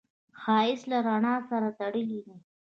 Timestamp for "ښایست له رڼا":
0.41-1.35